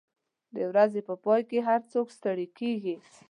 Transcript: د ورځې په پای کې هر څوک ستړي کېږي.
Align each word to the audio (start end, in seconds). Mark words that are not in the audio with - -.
د 0.55 0.57
ورځې 0.69 1.01
په 1.07 1.13
پای 1.23 1.41
کې 1.49 1.59
هر 1.67 1.81
څوک 1.91 2.07
ستړي 2.17 2.47
کېږي. 2.59 2.95